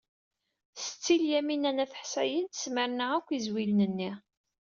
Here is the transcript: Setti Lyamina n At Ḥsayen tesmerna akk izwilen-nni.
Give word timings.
Setti 0.83 1.15
Lyamina 1.23 1.71
n 1.75 1.81
At 1.83 1.97
Ḥsayen 2.01 2.45
tesmerna 2.47 3.05
akk 3.17 3.27
izwilen-nni. 3.37 4.11